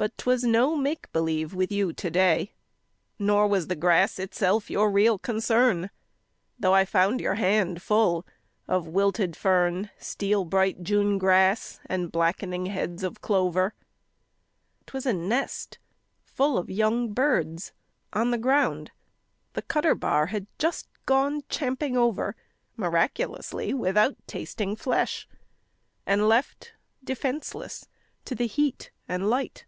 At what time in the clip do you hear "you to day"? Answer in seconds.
1.72-2.52